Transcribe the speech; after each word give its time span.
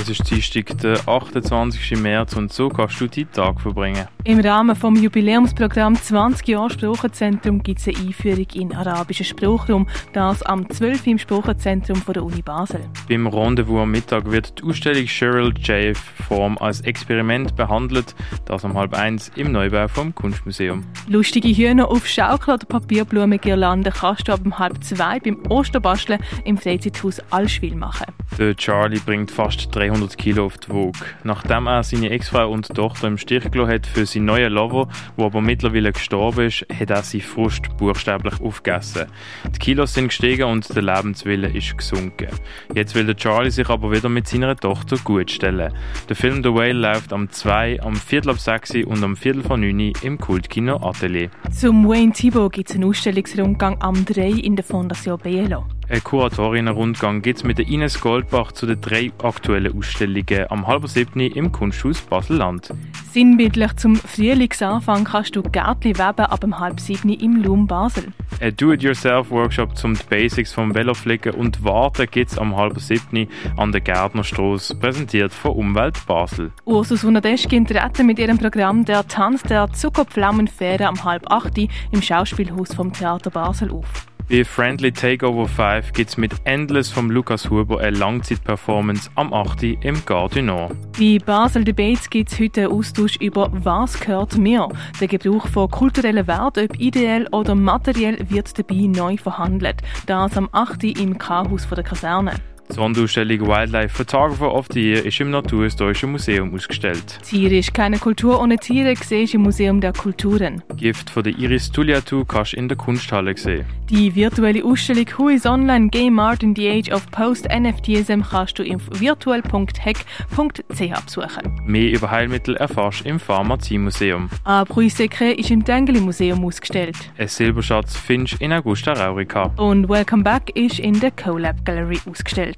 Es 0.00 0.08
ist 0.08 0.30
Dienstag, 0.30 0.78
der 0.78 0.96
28. 1.08 1.98
März 2.00 2.36
und 2.36 2.52
so 2.52 2.68
kannst 2.68 3.00
du 3.00 3.08
deinen 3.08 3.32
Tag 3.32 3.60
verbringen. 3.60 4.06
Im 4.22 4.38
Rahmen 4.38 4.76
vom 4.76 4.94
Jubiläumsprogramm 4.94 5.96
20 5.96 6.46
Jahre 6.46 6.70
Sprachenzentrum 6.70 7.62
gibt 7.64 7.80
es 7.80 7.88
eine 7.88 8.06
Einführung 8.06 8.46
in 8.54 8.72
arabischen 8.74 9.26
Sprachraum, 9.26 9.88
das 10.12 10.42
am 10.44 10.70
12. 10.70 11.06
im 11.08 11.18
Sprachenzentrum 11.18 12.00
der 12.14 12.22
Uni 12.22 12.42
Basel. 12.42 12.80
Beim 13.08 13.26
Rendezvous 13.26 13.80
am 13.80 13.90
Mittag 13.90 14.30
wird 14.30 14.60
die 14.60 14.68
Ausstellung 14.68 15.06
Cheryl 15.06 15.52
J. 15.58 15.96
Form 15.96 16.56
als 16.58 16.80
Experiment 16.82 17.56
behandelt, 17.56 18.14
das 18.44 18.64
um 18.64 18.74
halb 18.74 18.94
eins 18.94 19.32
im 19.34 19.50
Neubau 19.50 19.88
vom 19.88 20.14
Kunstmuseum. 20.14 20.84
Lustige 21.08 21.48
Hühner 21.48 21.88
auf 21.88 22.06
Schaukel 22.06 22.54
oder 22.54 22.66
Papierblumen-Girlanden 22.66 23.92
kannst 23.92 24.28
du 24.28 24.32
ab 24.32 24.40
um 24.44 24.58
halb 24.58 24.84
zwei 24.84 25.18
beim 25.18 25.42
Osterbasteln 25.48 26.20
im 26.44 26.56
Freizeithaus 26.56 27.20
Allschwil 27.30 27.74
machen. 27.74 28.06
Der 28.38 28.54
Charlie 28.54 29.00
bringt 29.04 29.32
fast 29.32 29.72
300 29.88 30.18
Kilo 30.18 30.46
auf 30.46 30.58
die 30.58 30.68
Waage. 30.70 30.98
Nachdem 31.24 31.66
er 31.66 31.82
seine 31.82 32.10
Ex-Frau 32.10 32.50
und 32.50 32.68
Tochter 32.74 33.08
im 33.08 33.18
Stich 33.18 33.50
gelassen 33.50 33.72
hat 33.72 33.86
für 33.86 34.06
sein 34.06 34.24
neuer 34.24 34.50
Lover, 34.50 34.88
der 35.16 35.24
aber 35.24 35.40
mittlerweile 35.40 35.92
gestorben 35.92 36.46
ist, 36.46 36.66
hat 36.72 36.90
er 36.90 37.02
seine 37.02 37.22
Frust 37.22 37.76
buchstäblich 37.76 38.40
aufgegessen. 38.40 39.06
Die 39.54 39.58
Kilos 39.58 39.94
sind 39.94 40.08
gestiegen 40.08 40.44
und 40.44 40.74
der 40.74 40.82
Lebenswille 40.82 41.48
ist 41.48 41.76
gesunken. 41.76 42.28
Jetzt 42.74 42.94
will 42.94 43.06
der 43.06 43.16
Charlie 43.16 43.50
sich 43.50 43.68
aber 43.68 43.90
wieder 43.90 44.08
mit 44.08 44.28
seiner 44.28 44.56
Tochter 44.56 44.96
gutstellen. 45.02 45.72
Der 46.08 46.16
Film 46.16 46.42
The 46.42 46.52
Whale 46.52 46.72
läuft 46.72 47.12
am 47.12 47.30
2, 47.30 47.80
am 47.82 47.96
Viertel 47.96 48.30
ab 48.30 48.38
6 48.38 48.74
und 48.86 49.02
am 49.02 49.16
Viertel 49.16 49.42
von 49.42 49.60
9 49.60 49.92
im 50.02 50.18
Kultkino 50.18 50.76
Atelier. 50.76 51.30
Zum 51.50 51.88
Wayne 51.88 52.12
Thibault 52.12 52.52
gibt 52.52 52.70
es 52.70 52.76
einen 52.76 52.84
Ausstellungsrundgang 52.84 53.80
am 53.80 54.04
3 54.04 54.30
in 54.30 54.56
der 54.56 54.64
Fondation 54.64 55.18
Bielo. 55.18 55.64
Ein 55.90 56.04
Kuratorinnenrundgang 56.04 57.22
gibt 57.22 57.38
es 57.38 57.44
mit 57.44 57.56
der 57.56 57.66
Ines 57.66 57.98
Goldbach 57.98 58.52
zu 58.52 58.66
den 58.66 58.78
drei 58.78 59.10
aktuellen 59.22 59.74
Ausstellungen 59.74 60.44
am 60.50 60.66
halben 60.66 60.86
siebten 60.86 61.20
im 61.20 61.50
Kunsthaus 61.50 62.02
Basel-Land. 62.02 62.74
Sinnbildlich 63.10 63.74
zum 63.76 63.96
Frühlingsanfang 63.96 65.04
kannst 65.04 65.34
du 65.34 65.42
Gärtli 65.42 65.96
weben 65.96 66.26
ab 66.26 66.42
dem 66.42 66.58
halb 66.58 66.78
siebten 66.78 67.08
im 67.08 67.42
Loom 67.42 67.66
Basel. 67.66 68.12
Ein 68.38 68.54
Do-it-yourself-Workshop 68.54 69.78
zum 69.78 69.94
die 69.94 70.04
Basics 70.10 70.52
vom 70.52 70.74
Veloflicken 70.74 71.32
und 71.32 71.64
Warten 71.64 72.06
gibt 72.10 72.32
es 72.32 72.38
am 72.38 72.54
halben 72.54 72.80
siebten 72.80 73.26
an 73.56 73.72
der 73.72 73.80
Gärtnerstrasse, 73.80 74.76
präsentiert 74.76 75.32
von 75.32 75.52
Umwelt 75.52 76.06
Basel. 76.06 76.52
Ursus 76.66 77.02
Wunderdeschkin 77.02 77.66
treten 77.66 78.04
mit 78.04 78.18
ihrem 78.18 78.36
Programm 78.36 78.84
Der 78.84 79.08
Tanz 79.08 79.42
der 79.42 79.72
Zuckerpflaumenfähre 79.72 80.86
am 80.86 81.02
halb 81.02 81.30
acht 81.30 81.56
im 81.56 82.02
Schauspielhaus 82.02 82.74
vom 82.74 82.92
Theater 82.92 83.30
Basel 83.30 83.70
auf. 83.70 84.07
Bei 84.30 84.44
Friendly 84.44 84.92
Takeover 84.92 85.48
5 85.48 85.94
gibt 85.94 86.18
mit 86.18 86.34
Endless 86.44 86.90
vom 86.90 87.10
Lukas 87.10 87.48
Huber 87.48 87.80
eine 87.80 87.96
Langzeitperformance 87.96 89.10
am 89.14 89.32
8. 89.32 89.62
im 89.62 90.04
Gare 90.04 90.28
du 90.28 90.42
Nord. 90.42 90.76
Bei 90.98 91.16
Basel 91.24 91.64
Debates 91.64 92.10
gibt 92.10 92.30
es 92.30 92.38
heute 92.38 92.64
einen 92.64 92.72
Austausch 92.72 93.16
über 93.16 93.50
«Was 93.64 93.98
gehört 93.98 94.36
mir?». 94.36 94.68
Der 95.00 95.08
Gebrauch 95.08 95.48
von 95.48 95.70
kulturellen 95.70 96.26
Werten, 96.26 96.68
ob 96.68 96.78
ideell 96.78 97.26
oder 97.32 97.54
materiell, 97.54 98.18
wird 98.28 98.58
dabei 98.58 98.86
neu 98.86 99.16
verhandelt. 99.16 99.76
Das 100.04 100.36
am 100.36 100.50
8. 100.52 100.84
im 100.84 101.16
K-Haus 101.16 101.66
der 101.66 101.82
Kaserne. 101.82 102.34
Die 102.68 102.74
Sonderausstellung 102.74 103.46
Wildlife 103.46 103.88
Photographer 103.88 104.54
of 104.54 104.66
the 104.72 104.80
Year 104.80 105.04
ist 105.04 105.18
im 105.20 105.30
Naturhistorischen 105.30 106.12
Museum 106.12 106.54
ausgestellt. 106.54 107.18
Tiere 107.22 107.56
ist 107.56 107.72
keine 107.72 107.98
Kultur 107.98 108.40
ohne 108.40 108.56
Tiere, 108.56 108.94
siehst 108.94 109.34
im 109.34 109.42
Museum 109.42 109.80
der 109.80 109.92
Kulturen. 109.92 110.62
Gift 110.76 111.08
von 111.08 111.24
der 111.24 111.36
Iris 111.38 111.72
Tuliatu 111.72 112.24
kannst 112.24 112.52
du 112.52 112.58
in 112.58 112.68
der 112.68 112.76
Kunsthalle 112.76 113.36
sehen. 113.36 113.64
Die 113.88 114.14
virtuelle 114.14 114.62
Ausstellung 114.62 115.06
Who 115.16 115.30
is 115.30 115.46
Online 115.46 115.88
Game 115.88 116.18
Art 116.18 116.42
in 116.42 116.54
the 116.54 116.68
Age 116.68 116.92
of 116.92 117.10
Post 117.10 117.48
NFTism 117.48 118.20
kannst 118.20 118.58
du 118.58 118.74
auf 118.74 118.82
virtuell.hack.ch 119.00 121.04
besuchen. 121.04 121.60
Mehr 121.64 121.92
über 121.92 122.10
Heilmittel 122.10 122.56
erfährst 122.56 123.00
du 123.00 123.08
im 123.08 123.18
Pharmaziemuseum. 123.18 124.28
Ein 124.44 124.64
Brüssekre 124.66 125.32
ist 125.32 125.50
im 125.50 125.64
Dengeli 125.64 126.00
Museum 126.00 126.44
ausgestellt. 126.44 126.96
Ein 127.16 127.28
Silberschatz 127.28 127.96
findest 127.96 128.40
du 128.40 128.44
in 128.44 128.52
Augusta 128.52 128.92
Raurica. 128.92 129.54
Und 129.56 129.88
Welcome 129.88 130.22
Back 130.22 130.54
ist 130.54 130.78
in 130.78 131.00
der 131.00 131.12
CoLab 131.12 131.64
Gallery 131.64 131.98
ausgestellt. 132.04 132.57